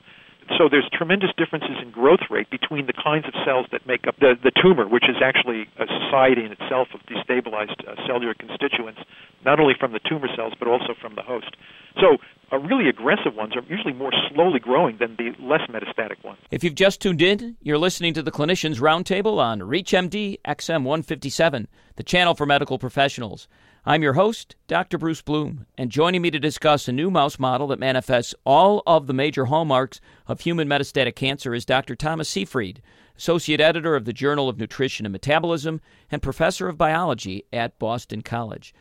So 0.59 0.69
there's 0.69 0.89
tremendous 0.93 1.31
differences 1.39 1.81
in 1.81 1.91
growth 1.91 2.29
rate 2.29 2.51
between 2.51 2.87
the 2.87 2.93
kinds 2.93 3.25
of 3.27 3.33
cells 3.47 3.67
that 3.73 3.87
make 3.87 4.07
up 4.07 4.17
the, 4.21 4.35
the 4.43 4.53
tumor, 4.53 4.87
which 4.87 5.09
is 5.09 5.17
actually 5.25 5.69
a 5.81 5.87
society 5.89 6.45
in 6.45 6.53
itself 6.53 6.89
of 6.93 7.01
destabilized 7.09 7.81
uh, 7.89 7.97
cellular 8.07 8.35
constituents, 8.35 9.01
not 9.45 9.59
only 9.59 9.75
from 9.79 9.93
the 9.93 10.01
tumor 10.01 10.29
cells 10.37 10.53
but 10.59 10.69
also 10.69 10.93
from 11.01 11.15
the 11.15 11.23
host. 11.23 11.57
So 11.99 12.19
uh, 12.53 12.59
really 12.59 12.89
aggressive 12.89 13.35
ones 13.35 13.57
are 13.57 13.63
usually 13.69 13.95
more 13.95 14.13
slowly 14.33 14.61
growing 14.61 14.99
than 14.99 15.17
the 15.17 15.33
less 15.41 15.63
metastatic 15.71 16.23
ones. 16.23 16.39
If 16.51 16.63
you've 16.63 16.75
just 16.75 17.01
tuned 17.01 17.23
in, 17.23 17.57
you're 17.63 17.79
listening 17.79 18.13
to 18.15 18.23
the 18.23 18.33
Clinicians 18.33 18.81
Roundtable 18.81 19.39
on 19.39 19.61
ReachMD 19.61 20.41
XM 20.47 20.85
157, 20.85 21.69
the 21.97 22.03
channel 22.03 22.35
for 22.35 22.44
medical 22.44 22.79
professionals. 22.79 23.49
I'm 23.86 24.03
your 24.03 24.14
host, 24.14 24.56
Dr. 24.67 24.96
Bruce 24.96 25.20
Bloom, 25.20 25.67
and 25.76 25.91
joining 25.91 26.22
me 26.22 26.31
to 26.31 26.38
discuss 26.38 26.88
a 26.88 26.93
new 26.93 27.10
mouse 27.10 27.38
model 27.38 27.67
that 27.67 27.79
manifests 27.79 28.34
all 28.46 28.82
of 28.86 29.06
the 29.06 29.12
major 29.12 29.44
hallmarks 29.44 30.00
of 30.26 30.41
human 30.41 30.67
metastatic 30.67 31.14
cancer 31.14 31.53
is 31.53 31.67
Dr. 31.67 31.94
Thomas 31.94 32.31
Seyfried, 32.31 32.81
Associate 33.19 33.60
Editor 33.60 33.94
of 33.94 34.06
the 34.06 34.14
Journal 34.14 34.48
of 34.48 34.56
Nutrition 34.56 35.05
and 35.05 35.12
Metabolism 35.12 35.82
and 36.10 36.22
Professor 36.22 36.67
of 36.67 36.79
Biology 36.79 37.44
at 37.53 37.79
Boston 37.79 38.22
College. 38.22 38.72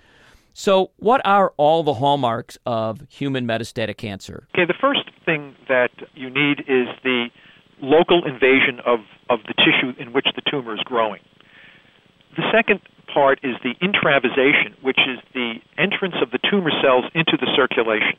So, 0.53 0.91
what 0.95 1.19
are 1.25 1.53
all 1.57 1.83
the 1.83 1.95
hallmarks 1.95 2.57
of 2.65 3.05
human 3.09 3.45
metastatic 3.45 3.97
cancer? 3.97 4.47
Okay, 4.55 4.65
the 4.65 4.73
first 4.79 5.03
thing 5.25 5.53
that 5.67 5.91
you 6.15 6.29
need 6.29 6.61
is 6.61 6.87
the 7.03 7.27
local 7.81 8.23
invasion 8.25 8.79
of, 8.85 8.99
of 9.29 9.39
the 9.47 9.53
tissue 9.55 9.99
in 9.99 10.13
which 10.13 10.27
the 10.37 10.41
tumor 10.49 10.73
is 10.73 10.81
growing. 10.85 11.19
The 12.37 12.43
second 12.53 12.79
part 13.13 13.39
is 13.43 13.55
the 13.61 13.75
intravasation, 13.81 14.73
which 14.81 14.99
is 15.05 15.19
the 15.33 15.61
entrance 15.77 16.15
of 16.21 16.31
the 16.31 16.39
tumor 16.49 16.71
cells 16.81 17.05
into 17.13 17.37
the 17.37 17.47
circulation. 17.55 18.17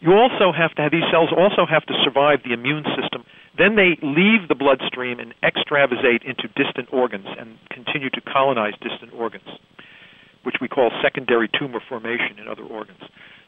You 0.00 0.14
also 0.14 0.50
have 0.50 0.74
to 0.74 0.82
have 0.82 0.90
these 0.90 1.06
cells 1.12 1.30
also 1.30 1.66
have 1.66 1.86
to 1.86 1.94
survive 2.02 2.40
the 2.42 2.52
immune 2.52 2.84
system. 2.98 3.22
Then 3.56 3.76
they 3.76 4.00
leave 4.02 4.48
the 4.48 4.56
bloodstream 4.56 5.20
and 5.20 5.34
extravasate 5.44 6.24
into 6.24 6.48
distant 6.56 6.88
organs 6.92 7.26
and 7.38 7.58
continue 7.70 8.10
to 8.10 8.20
colonize 8.22 8.74
distant 8.80 9.12
organs 9.12 9.46
which 10.44 10.56
we 10.60 10.68
call 10.68 10.90
secondary 11.02 11.48
tumor 11.58 11.80
formation 11.88 12.38
in 12.38 12.48
other 12.48 12.64
organs. 12.64 13.00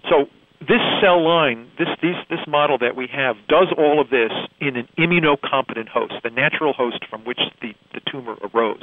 So 0.08 0.26
this 0.60 0.80
cell 1.02 1.22
line, 1.22 1.70
this, 1.78 1.88
these, 2.02 2.16
this 2.30 2.40
model 2.46 2.78
that 2.78 2.96
we 2.96 3.08
have, 3.12 3.36
does 3.48 3.68
all 3.76 4.00
of 4.00 4.10
this 4.10 4.30
in 4.60 4.76
an 4.76 4.88
immunocompetent 4.98 5.88
host, 5.88 6.14
the 6.22 6.30
natural 6.30 6.72
host 6.72 7.04
from 7.10 7.24
which 7.24 7.40
the, 7.60 7.74
the 7.92 8.00
tumor 8.10 8.36
arose. 8.54 8.82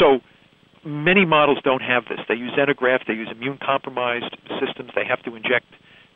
So 0.00 0.20
many 0.84 1.24
models 1.24 1.58
don't 1.64 1.82
have 1.82 2.04
this. 2.08 2.20
They 2.28 2.34
use 2.34 2.52
xenograft, 2.52 3.06
they 3.06 3.14
use 3.14 3.28
immune 3.30 3.58
compromised 3.58 4.36
systems, 4.60 4.90
they 4.94 5.04
have 5.04 5.22
to 5.22 5.34
inject 5.34 5.66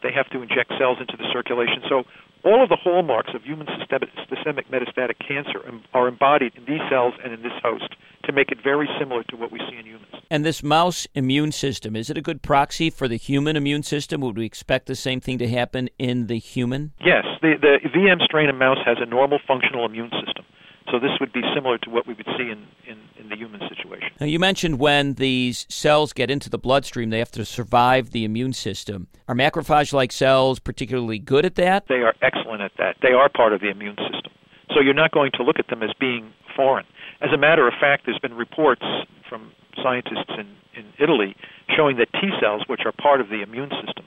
they 0.01 0.13
have 0.15 0.31
to 0.31 0.43
inject 0.43 0.71
cells 0.79 0.99
into 1.01 1.17
the 1.17 1.27
circulation. 1.33 1.83
So 1.89 2.05
All 2.45 2.63
of 2.63 2.69
the 2.69 2.77
hallmarks 2.77 3.31
of 3.35 3.43
human 3.43 3.67
systemic, 3.79 4.11
systemic 4.29 4.71
metastatic 4.71 5.19
cancer 5.27 5.61
are 5.93 6.07
embodied 6.07 6.53
in 6.55 6.65
these 6.67 6.81
cells 6.89 7.15
and 7.25 7.33
in 7.33 7.43
this 7.43 7.53
host 7.63 7.97
to 8.25 8.33
make 8.33 8.53
it 8.53 8.59
very 8.63 8.89
similar 8.99 9.25
to 9.25 9.37
what 9.37 9.51
we 9.51 9.59
see 9.59 9.77
in 9.77 9.87
humans. 9.87 10.07
And 10.31 10.45
this 10.45 10.63
mouse 10.63 11.09
immune 11.15 11.51
system, 11.51 11.97
is 11.97 12.11
it 12.11 12.17
a 12.17 12.23
good 12.23 12.43
proxy 12.43 12.91
for 12.91 13.09
the 13.09 13.17
human 13.17 13.57
immune 13.57 13.83
system? 13.83 14.21
Would 14.21 14.37
we 14.37 14.47
expect 14.47 14.87
the 14.87 14.95
same 14.95 15.21
thing 15.21 15.39
to 15.39 15.49
happen 15.49 15.89
in 15.99 16.29
the 16.29 16.39
human? 16.39 16.93
Yes. 17.05 17.25
The, 17.43 17.55
the 17.61 17.89
VM 17.89 18.23
strain 18.23 18.49
of 18.49 18.55
mouse 18.55 18.79
has 18.87 18.99
a 19.01 19.07
normal 19.07 19.41
functional 19.47 19.85
immune 19.85 20.11
system. 20.25 20.45
So 20.93 20.99
this 21.01 21.19
would 21.21 21.33
be 21.33 21.43
similar 21.55 21.77
to 21.79 21.91
what 21.91 22.07
we 22.07 22.15
would 22.15 22.29
see 22.39 22.51
in, 22.51 22.67
in, 22.87 22.99
in, 23.33 23.39
the 23.39 23.45
human 23.45 23.61
situation. 23.69 24.11
Now, 24.21 24.27
you 24.27 24.39
mentioned 24.39 24.79
when 24.79 25.15
these 25.15 25.67
cells 25.69 26.13
get 26.13 26.31
into 26.31 26.51
the 26.51 26.59
bloodstream, 26.59 27.11
they 27.11 27.19
have 27.19 27.31
to 27.33 27.45
survive 27.45 28.11
the 28.11 28.25
immune 28.25 28.53
system. 28.53 29.09
Are 29.29 29.35
macrophage 29.35 29.93
like 29.93 30.13
cells 30.13 30.59
particularly 30.59 31.19
good 31.19 31.45
at 31.45 31.55
that? 31.57 31.87
They 31.89 32.03
are 32.03 32.15
excellent 32.23 32.63
at 32.63 32.73
that. 32.79 32.97
They 33.03 33.13
are 33.13 33.29
part 33.29 33.53
of 33.53 33.61
the 33.61 33.71
immune 33.71 33.97
system. 33.97 34.33
So 34.75 34.81
you're 34.81 34.95
not 34.95 35.13
going 35.13 35.33
to 35.33 35.43
look 35.43 35.59
at 35.59 35.69
them 35.69 35.83
as 35.83 35.91
being 35.99 36.33
foreign. 36.55 36.87
As 37.21 37.31
a 37.33 37.39
matter 37.39 37.67
of 37.67 37.75
fact, 37.81 38.05
there's 38.07 38.19
been 38.19 38.35
reports 38.35 38.85
from 39.29 39.53
scientists 39.83 40.31
in, 40.37 40.47
in 40.75 40.87
Italy 40.99 41.37
showing 41.75 41.97
that 41.97 42.09
T 42.13 42.31
cells, 42.41 42.65
which 42.67 42.83
are 42.85 42.93
part 42.93 43.21
of 43.21 43.29
the 43.29 43.43
immune 43.43 43.71
system, 43.85 44.07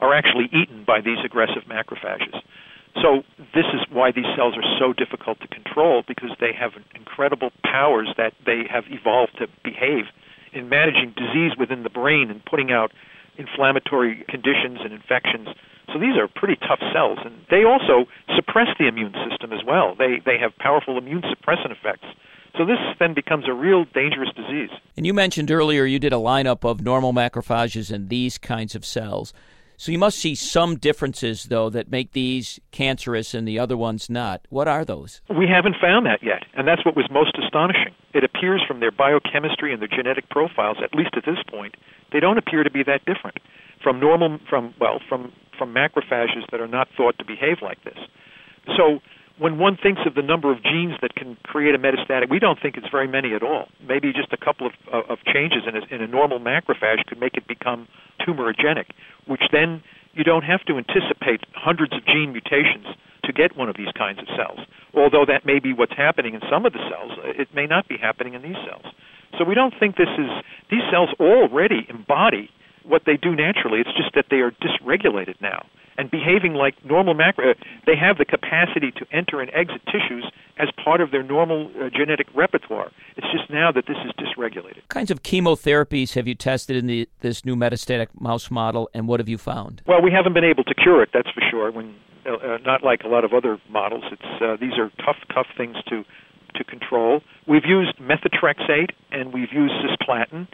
are 0.00 0.14
actually 0.14 0.48
eaten 0.52 0.84
by 0.84 1.00
these 1.00 1.18
aggressive 1.24 1.62
macrophages. 1.68 2.34
So 3.00 3.22
this 3.54 3.64
is 3.72 3.80
why 3.90 4.12
these 4.12 4.28
cells 4.36 4.54
are 4.56 4.78
so 4.78 4.92
difficult 4.92 5.40
to 5.40 5.48
control 5.48 6.02
because 6.06 6.30
they 6.40 6.52
have 6.52 6.72
incredible 6.94 7.50
powers 7.64 8.08
that 8.16 8.34
they 8.44 8.64
have 8.70 8.84
evolved 8.88 9.38
to 9.38 9.46
behave 9.64 10.04
in 10.52 10.68
managing 10.68 11.14
disease 11.16 11.52
within 11.58 11.82
the 11.82 11.90
brain 11.90 12.30
and 12.30 12.44
putting 12.44 12.70
out 12.70 12.92
inflammatory 13.38 14.24
conditions 14.28 14.78
and 14.84 14.92
infections. 14.92 15.48
So 15.92 15.98
these 15.98 16.16
are 16.16 16.28
pretty 16.28 16.56
tough 16.56 16.80
cells, 16.92 17.18
and 17.24 17.34
they 17.50 17.64
also 17.64 18.08
suppress 18.36 18.68
the 18.78 18.86
immune 18.86 19.14
system 19.28 19.52
as 19.52 19.60
well. 19.66 19.94
They 19.94 20.20
they 20.24 20.38
have 20.38 20.56
powerful 20.58 20.98
immune 20.98 21.22
suppressant 21.22 21.72
effects. 21.72 22.06
So 22.56 22.66
this 22.66 22.78
then 22.98 23.14
becomes 23.14 23.48
a 23.48 23.52
real 23.52 23.84
dangerous 23.94 24.28
disease. 24.36 24.70
And 24.96 25.06
you 25.06 25.14
mentioned 25.14 25.50
earlier 25.50 25.84
you 25.84 25.98
did 25.98 26.12
a 26.12 26.16
lineup 26.16 26.68
of 26.68 26.82
normal 26.82 27.12
macrophages 27.14 27.90
and 27.90 28.10
these 28.10 28.36
kinds 28.36 28.74
of 28.74 28.84
cells. 28.84 29.32
So 29.76 29.90
you 29.90 29.98
must 29.98 30.18
see 30.18 30.34
some 30.34 30.76
differences, 30.76 31.44
though, 31.44 31.70
that 31.70 31.90
make 31.90 32.12
these 32.12 32.60
cancerous 32.70 33.34
and 33.34 33.46
the 33.46 33.58
other 33.58 33.76
ones 33.76 34.08
not. 34.08 34.46
What 34.50 34.68
are 34.68 34.84
those? 34.84 35.20
We 35.28 35.48
haven't 35.48 35.76
found 35.80 36.06
that 36.06 36.22
yet, 36.22 36.44
and 36.54 36.68
that's 36.68 36.84
what 36.84 36.96
was 36.96 37.06
most 37.10 37.36
astonishing. 37.42 37.94
It 38.14 38.24
appears 38.24 38.62
from 38.66 38.80
their 38.80 38.92
biochemistry 38.92 39.72
and 39.72 39.80
their 39.80 39.88
genetic 39.88 40.28
profiles, 40.28 40.78
at 40.82 40.94
least 40.94 41.10
at 41.16 41.24
this 41.24 41.42
point, 41.50 41.74
they 42.12 42.20
don't 42.20 42.38
appear 42.38 42.62
to 42.62 42.70
be 42.70 42.82
that 42.84 43.04
different 43.04 43.38
from 43.82 43.98
normal, 43.98 44.38
from 44.48 44.74
well, 44.80 45.00
from 45.08 45.32
from 45.58 45.74
macrophages 45.74 46.48
that 46.50 46.60
are 46.60 46.68
not 46.68 46.88
thought 46.96 47.18
to 47.18 47.24
behave 47.24 47.58
like 47.62 47.82
this. 47.84 47.98
So 48.76 49.00
when 49.38 49.58
one 49.58 49.76
thinks 49.76 50.02
of 50.06 50.14
the 50.14 50.22
number 50.22 50.52
of 50.52 50.62
genes 50.62 50.94
that 51.02 51.14
can 51.14 51.36
create 51.42 51.74
a 51.74 51.78
metastatic, 51.78 52.30
we 52.30 52.38
don't 52.38 52.60
think 52.60 52.76
it's 52.76 52.88
very 52.90 53.08
many 53.08 53.34
at 53.34 53.42
all. 53.42 53.68
Maybe 53.86 54.12
just 54.12 54.32
a 54.32 54.36
couple 54.36 54.66
of, 54.66 54.72
of 55.10 55.18
changes 55.26 55.62
in 55.66 55.76
a, 55.76 55.94
in 55.94 56.02
a 56.02 56.06
normal 56.06 56.38
macrophage 56.38 57.04
could 57.06 57.18
make 57.18 57.34
it 57.34 57.46
become 57.46 57.88
tumorigenic, 58.26 58.90
which 59.26 59.42
then 59.52 59.82
you 60.14 60.24
don't 60.24 60.44
have 60.44 60.64
to 60.66 60.76
anticipate 60.76 61.40
hundreds 61.54 61.92
of 61.94 62.04
gene 62.06 62.32
mutations 62.32 62.86
to 63.24 63.32
get 63.32 63.56
one 63.56 63.68
of 63.68 63.76
these 63.76 63.92
kinds 63.96 64.18
of 64.18 64.26
cells. 64.36 64.60
Although 64.94 65.24
that 65.26 65.46
may 65.46 65.58
be 65.58 65.72
what's 65.72 65.96
happening 65.96 66.34
in 66.34 66.40
some 66.50 66.66
of 66.66 66.72
the 66.72 66.80
cells, 66.90 67.12
it 67.24 67.48
may 67.54 67.66
not 67.66 67.88
be 67.88 67.96
happening 67.96 68.34
in 68.34 68.42
these 68.42 68.58
cells. 68.68 68.84
So 69.38 69.44
we 69.44 69.54
don't 69.54 69.74
think 69.78 69.96
this 69.96 70.10
is, 70.18 70.30
these 70.70 70.82
cells 70.90 71.10
already 71.18 71.86
embody 71.88 72.50
what 72.82 73.02
they 73.06 73.16
do 73.16 73.34
naturally. 73.34 73.80
It's 73.80 73.96
just 73.96 74.14
that 74.14 74.26
they 74.30 74.38
are 74.38 74.50
dysregulated 74.50 75.40
now 75.40 75.64
and 75.98 76.10
behaving 76.10 76.54
like 76.54 76.74
normal 76.84 77.14
macro. 77.14 77.54
They 77.86 77.96
have 77.96 78.18
the 78.18 78.24
capacity 78.24 78.90
to 78.92 79.06
enter 79.12 79.40
and 79.40 79.50
exit 79.54 79.82
tissues 79.86 80.30
as 80.58 80.68
part 80.82 81.00
of 81.00 81.10
their 81.10 81.22
normal 81.22 81.70
uh, 81.80 81.90
genetic 81.90 82.26
repertoire. 82.34 82.90
It's 83.16 83.26
just 83.32 83.50
now 83.50 83.72
that 83.72 83.86
this 83.86 83.96
is 84.04 84.12
dysregulated. 84.12 84.76
What 84.76 84.88
kinds 84.88 85.10
of 85.10 85.22
chemotherapies 85.22 86.14
have 86.14 86.26
you 86.26 86.34
tested 86.34 86.76
in 86.76 86.86
the, 86.86 87.08
this 87.20 87.44
new 87.44 87.56
metastatic 87.56 88.08
mouse 88.20 88.50
model, 88.50 88.88
and 88.94 89.08
what 89.08 89.20
have 89.20 89.28
you 89.28 89.38
found? 89.38 89.82
Well, 89.86 90.02
we 90.02 90.10
haven't 90.10 90.34
been 90.34 90.44
able 90.44 90.64
to 90.64 90.74
cure 90.74 91.02
it, 91.02 91.10
that's 91.12 91.30
for 91.30 91.42
sure. 91.50 91.70
When 91.70 91.94
uh, 92.24 92.34
uh 92.34 92.58
not 92.64 92.84
like 92.84 93.02
a 93.04 93.08
lot 93.08 93.24
of 93.24 93.32
other 93.32 93.58
models, 93.68 94.04
it's 94.12 94.42
uh, 94.42 94.56
these 94.60 94.78
are 94.78 94.90
tough, 95.04 95.16
tough 95.34 95.48
things 95.56 95.76
to 95.88 96.04
to 96.54 96.64
control. 96.64 97.22
We've 97.46 97.64
used 97.64 97.96
methotrexate 97.98 98.90
and 99.10 99.32
we've 99.32 99.52
used 99.52 99.74
cisplatin 99.82 100.48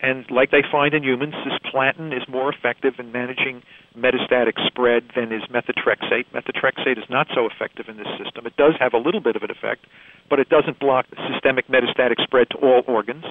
and 0.00 0.24
like 0.30 0.50
they 0.50 0.62
find 0.70 0.94
in 0.94 1.02
humans, 1.02 1.34
cisplatin 1.44 2.14
is 2.14 2.22
more 2.28 2.52
effective 2.52 2.94
in 2.98 3.12
managing 3.12 3.62
metastatic 3.96 4.54
spread 4.66 5.04
than 5.16 5.32
is 5.32 5.42
methotrexate. 5.48 6.26
Methotrexate 6.34 6.98
is 6.98 7.08
not 7.08 7.28
so 7.34 7.48
effective 7.48 7.88
in 7.88 7.96
this 7.96 8.08
system. 8.22 8.46
It 8.46 8.56
does 8.56 8.74
have 8.78 8.92
a 8.92 8.98
little 8.98 9.20
bit 9.20 9.36
of 9.36 9.42
an 9.42 9.50
effect, 9.50 9.86
but 10.28 10.38
it 10.38 10.48
doesn't 10.48 10.78
block 10.78 11.06
systemic 11.32 11.68
metastatic 11.68 12.22
spread 12.22 12.50
to 12.50 12.58
all 12.58 12.82
organs. 12.86 13.24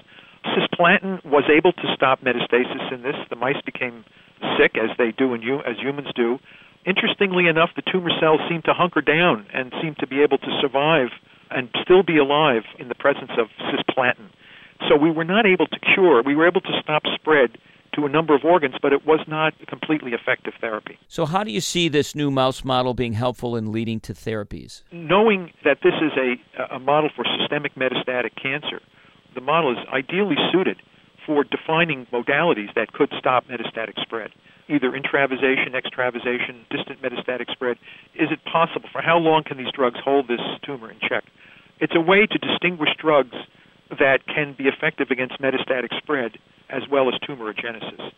Cisplatin 0.45 1.23
was 1.25 1.43
able 1.49 1.73
to 1.73 1.87
stop 1.93 2.21
metastasis 2.21 2.91
in 2.91 3.01
this. 3.01 3.15
The 3.29 3.35
mice 3.35 3.61
became 3.65 4.03
sick, 4.57 4.75
as 4.77 4.95
they 4.97 5.11
do 5.11 5.33
in 5.33 5.41
you, 5.41 5.59
as 5.59 5.77
humans 5.79 6.09
do. 6.15 6.39
Interestingly 6.85 7.47
enough, 7.47 7.69
the 7.75 7.81
tumor 7.81 8.11
cells 8.19 8.41
seem 8.49 8.61
to 8.63 8.73
hunker 8.73 9.01
down 9.01 9.47
and 9.53 9.73
seem 9.81 9.95
to 9.99 10.07
be 10.07 10.21
able 10.21 10.37
to 10.37 10.59
survive 10.61 11.09
and 11.49 11.69
still 11.81 12.03
be 12.03 12.17
alive 12.17 12.63
in 12.79 12.89
the 12.89 12.95
presence 12.95 13.31
of 13.37 13.47
cisplatin. 13.69 14.29
So 14.89 14.95
we 14.95 15.11
were 15.11 15.23
not 15.23 15.45
able 15.45 15.67
to 15.67 15.79
cure. 15.79 16.21
We 16.23 16.35
were 16.35 16.47
able 16.47 16.61
to 16.61 16.81
stop 16.81 17.03
spread 17.15 17.57
to 17.95 18.05
a 18.05 18.09
number 18.09 18.35
of 18.35 18.43
organs, 18.43 18.75
but 18.81 18.93
it 18.93 19.05
was 19.05 19.19
not 19.27 19.53
a 19.61 19.65
completely 19.65 20.11
effective 20.11 20.53
therapy. 20.59 20.97
So, 21.07 21.25
how 21.25 21.43
do 21.43 21.51
you 21.51 21.61
see 21.61 21.87
this 21.87 22.13
new 22.13 22.29
mouse 22.29 22.63
model 22.63 22.93
being 22.93 23.13
helpful 23.13 23.55
in 23.55 23.71
leading 23.71 23.99
to 24.01 24.13
therapies? 24.13 24.83
Knowing 24.91 25.51
that 25.63 25.79
this 25.81 25.93
is 26.01 26.11
a, 26.17 26.75
a 26.75 26.79
model 26.79 27.09
for 27.15 27.25
systemic 27.39 27.75
metastatic 27.75 28.31
cancer, 28.41 28.81
the 29.33 29.41
model 29.41 29.71
is 29.71 29.77
ideally 29.91 30.35
suited 30.51 30.81
for 31.25 31.43
defining 31.43 32.05
modalities 32.07 32.73
that 32.75 32.91
could 32.93 33.11
stop 33.17 33.45
metastatic 33.47 33.99
spread, 34.01 34.31
either 34.69 34.91
intravasation, 34.91 35.73
extravasation, 35.73 36.65
distant 36.69 37.01
metastatic 37.01 37.51
spread. 37.51 37.77
Is 38.13 38.29
it 38.31 38.39
possible? 38.45 38.89
For 38.91 39.01
how 39.01 39.17
long 39.17 39.43
can 39.43 39.57
these 39.57 39.71
drugs 39.73 39.97
hold 40.03 40.27
this 40.27 40.41
tumor 40.63 40.91
in 40.91 40.97
check? 40.99 41.23
It's 41.79 41.93
a 41.95 42.01
way 42.01 42.27
to 42.27 42.37
distinguish 42.37 42.89
drugs 42.99 43.35
that 43.89 44.25
can 44.27 44.55
be 44.57 44.65
effective 44.65 45.11
against 45.11 45.39
metastatic 45.39 45.95
spread 45.97 46.37
as 46.69 46.83
well 46.89 47.07
as 47.09 47.15
tumorigenesis. 47.27 48.11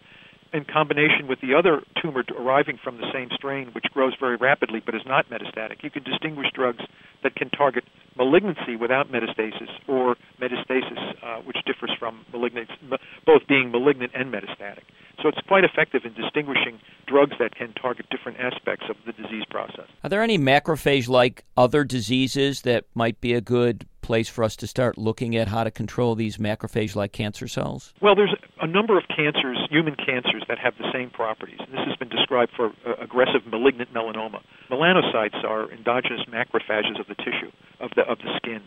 In 0.54 0.64
combination 0.64 1.28
with 1.28 1.42
the 1.42 1.54
other 1.54 1.82
tumor 2.02 2.24
arriving 2.40 2.80
from 2.82 2.98
the 2.98 3.12
same 3.12 3.30
strain, 3.34 3.68
which 3.74 3.84
grows 3.92 4.14
very 4.18 4.38
rapidly 4.38 4.82
but 4.84 4.96
is 4.96 5.02
not 5.06 5.30
metastatic, 5.30 5.84
you 5.84 5.90
can 5.90 6.04
distinguish 6.04 6.48
drugs 6.54 6.84
that 7.24 7.36
can 7.36 7.50
target 7.50 7.84
malignancy 8.16 8.76
without 8.76 9.12
metastasis 9.12 9.70
or 9.88 10.16
metastasis, 10.40 11.16
uh, 11.22 11.42
which 11.42 11.58
differs 11.66 11.92
from 12.00 12.26
malignancy, 12.32 12.74
both 13.26 13.42
being 13.48 13.72
malignant 13.72 14.12
and 14.16 14.34
metastatic. 14.34 14.84
So 15.22 15.28
it's 15.28 15.42
quite 15.48 15.64
effective 15.64 16.06
in 16.06 16.14
distinguishing 16.14 16.80
drugs 17.08 17.34
that 17.40 17.56
can 17.56 17.74
target 17.74 18.06
different 18.10 18.40
aspects 18.40 18.86
of 18.90 18.96
the 19.06 19.12
disease 19.12 19.44
process. 19.50 19.88
Are 20.04 20.10
there 20.10 20.22
any 20.22 20.38
macrophage 20.38 21.08
like 21.10 21.44
other 21.58 21.84
diseases 21.84 22.62
that 22.62 22.86
might 22.94 23.20
be 23.20 23.34
a 23.34 23.42
good 23.42 23.86
place 24.08 24.30
for 24.30 24.44
us 24.44 24.56
to 24.56 24.66
start 24.66 24.98
looking 24.98 25.36
at 25.36 25.50
how 25.50 25.66
to 25.66 25.70
control 25.70 26.16
these 26.16 26.38
macrophage 26.38 26.96
like 26.96 27.12
cancer 27.12 27.46
cells? 27.46 27.94
Well, 28.02 28.16
there's 28.16 28.34
a 28.62 28.66
number 28.66 28.98
of 28.98 29.04
cancers, 29.14 29.60
human 29.70 29.96
cancers, 29.96 30.44
that 30.48 30.58
have 30.58 30.74
the 30.80 30.90
same 30.94 31.10
properties. 31.10 31.60
This 31.60 31.84
has 31.86 31.98
been 31.98 32.08
described 32.08 32.54
for 32.56 32.72
uh, 32.88 32.96
aggressive 33.02 33.46
malignant 33.46 33.94
melanoma. 33.94 34.40
Melanocytes 34.72 35.44
are 35.44 35.70
endogenous 35.72 36.22
macrophages 36.32 36.98
of 37.00 37.08
the 37.08 37.16
tissue, 37.16 37.52
of 37.82 37.92
the, 37.98 38.04
of 38.04 38.18
the 38.20 38.32
skin. 38.38 38.64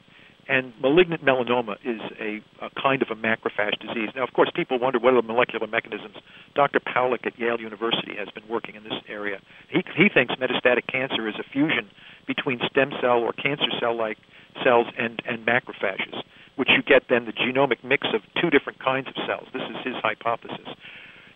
And 0.46 0.74
malignant 0.82 1.24
melanoma 1.24 1.76
is 1.84 2.00
a, 2.20 2.42
a, 2.60 2.68
kind 2.76 3.00
of 3.00 3.08
a 3.08 3.14
macrophage 3.14 3.78
disease. 3.80 4.10
Now, 4.14 4.24
of 4.24 4.34
course, 4.34 4.50
people 4.54 4.78
wonder 4.78 4.98
what 4.98 5.14
are 5.14 5.22
the 5.22 5.26
molecular 5.26 5.66
mechanisms. 5.66 6.16
Dr. 6.54 6.80
Pawlik 6.80 7.24
at 7.24 7.38
Yale 7.38 7.60
University 7.60 8.16
has 8.18 8.28
been 8.34 8.46
working 8.48 8.74
in 8.74 8.82
this 8.82 9.00
area. 9.08 9.40
He, 9.70 9.84
he 9.96 10.08
thinks 10.12 10.34
metastatic 10.34 10.86
cancer 10.90 11.28
is 11.28 11.36
a 11.38 11.44
fusion 11.50 11.88
between 12.26 12.60
stem 12.68 12.90
cell 13.00 13.20
or 13.22 13.32
cancer 13.32 13.70
cell 13.80 13.96
like 13.96 14.18
cells 14.64 14.86
and, 14.98 15.22
and 15.26 15.46
macrophages, 15.46 16.22
which 16.56 16.68
you 16.70 16.82
get 16.82 17.04
then 17.08 17.24
the 17.24 17.32
genomic 17.32 17.82
mix 17.84 18.06
of 18.14 18.22
two 18.40 18.50
different 18.50 18.78
kinds 18.78 19.08
of 19.08 19.14
cells. 19.26 19.48
This 19.52 19.62
is 19.62 19.76
his 19.84 19.94
hypothesis. 20.02 20.68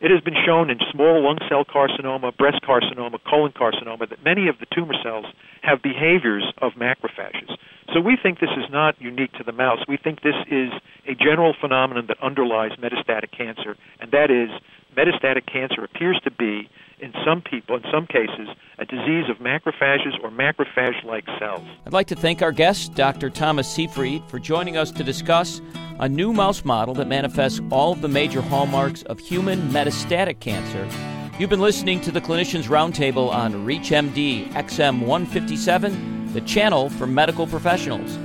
It 0.00 0.11
has 0.11 0.21
been 0.21 0.37
shown 0.44 0.68
in 0.68 0.78
small 0.92 1.23
lung 1.23 1.38
cell 1.49 1.64
carcinoma, 1.64 2.37
breast 2.37 2.61
carcinoma, 2.62 3.18
colon 3.25 3.52
carcinoma 3.52 4.09
that 4.11 4.23
many 4.25 4.49
of 4.49 4.59
the 4.59 4.66
tumor 4.75 4.94
cells 5.02 5.26
have 5.62 5.80
behaviors 5.83 6.44
of 6.61 6.73
macrophages. 6.73 7.56
So 7.92 8.00
we 8.00 8.18
think 8.21 8.40
this 8.40 8.52
is 8.56 8.71
not 8.71 9.00
unique 9.00 9.33
to 9.35 9.44
the 9.44 9.52
mouse. 9.52 9.78
We 9.88 9.97
think 9.97 10.21
this 10.21 10.37
is 10.50 10.73
a 11.06 11.14
general 11.14 11.54
phenomenon 11.59 12.06
that 12.09 12.23
underlies 12.23 12.73
metastatic 12.73 13.30
cancer, 13.33 13.76
and 14.00 14.11
that 14.11 14.30
is 14.30 14.50
metastatic 14.97 15.47
cancer 15.50 15.83
appears 15.85 16.21
to 16.25 16.30
be 16.30 16.68
in 17.00 17.12
some 17.24 17.42
people, 17.42 17.76
in 17.76 17.82
some 17.92 18.06
cases, 18.06 18.48
a 18.78 18.84
disease 18.84 19.24
of 19.30 19.38
macrophages 19.38 20.22
or 20.22 20.30
macrophage 20.30 21.04
like 21.04 21.24
cells. 21.38 21.66
I'd 21.86 21.92
like 21.92 22.08
to 22.08 22.16
thank 22.16 22.42
our 22.42 22.52
guest, 22.52 22.94
Dr. 22.94 23.30
Thomas 23.30 23.70
Seyfried, 23.70 24.22
for 24.28 24.38
joining 24.38 24.76
us 24.76 24.90
to 24.92 25.04
discuss 25.04 25.60
a 26.00 26.08
new 26.08 26.32
mouse 26.32 26.64
model 26.64 26.94
that 26.94 27.06
manifests 27.06 27.60
all 27.70 27.92
of 27.92 28.00
the 28.00 28.08
major 28.08 28.40
hallmarks 28.40 29.02
of 29.04 29.18
human 29.18 29.60
metastatic 29.70 30.40
cancer 30.40 30.88
You've 31.36 31.50
been 31.50 31.60
listening 31.60 32.00
to 32.02 32.12
the 32.12 32.20
Clinicians 32.20 32.68
Roundtable 32.68 33.28
on 33.28 33.66
ReachMD 33.66 34.52
XM 34.52 35.00
157, 35.00 36.32
the 36.32 36.40
channel 36.42 36.90
for 36.90 37.08
medical 37.08 37.48
professionals. 37.48 38.16